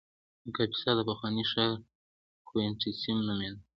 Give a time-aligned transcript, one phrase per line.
[0.45, 1.73] د کاپیسا د پخواني ښار
[2.47, 3.59] کوینټیسیم نومېده